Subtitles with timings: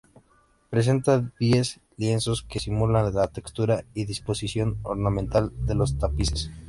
[0.71, 6.49] Presenta diez lienzos que simulan la textura y disposición ornamental de los tapices.